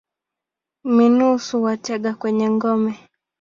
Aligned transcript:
Minus 0.95 1.45
huwatega 1.51 2.11
kwenye 2.21 2.47
ngome. 2.55 2.93